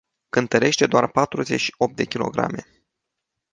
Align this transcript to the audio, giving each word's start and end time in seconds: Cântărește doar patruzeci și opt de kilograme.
Cântărește 0.29 0.87
doar 0.87 1.07
patruzeci 1.07 1.59
și 1.59 1.73
opt 1.77 1.95
de 1.95 2.05
kilograme. 2.05 2.65